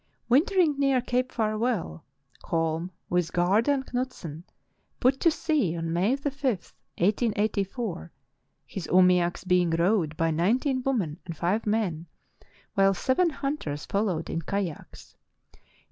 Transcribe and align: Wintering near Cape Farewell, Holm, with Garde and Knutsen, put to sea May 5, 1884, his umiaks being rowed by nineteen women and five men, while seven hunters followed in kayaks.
Wintering 0.29 0.79
near 0.79 0.99
Cape 0.99 1.31
Farewell, 1.31 2.03
Holm, 2.45 2.89
with 3.07 3.31
Garde 3.33 3.67
and 3.69 3.85
Knutsen, 3.85 4.43
put 4.99 5.19
to 5.19 5.29
sea 5.29 5.77
May 5.77 6.15
5, 6.15 6.25
1884, 6.97 8.11
his 8.65 8.87
umiaks 8.87 9.43
being 9.45 9.69
rowed 9.69 10.17
by 10.17 10.31
nineteen 10.31 10.81
women 10.81 11.19
and 11.27 11.37
five 11.37 11.67
men, 11.67 12.07
while 12.73 12.95
seven 12.95 13.29
hunters 13.29 13.85
followed 13.85 14.27
in 14.27 14.41
kayaks. 14.41 15.15